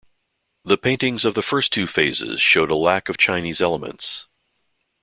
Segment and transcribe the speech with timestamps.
[0.63, 4.25] The paintings of the first two phases showed a lack of Chinese elements.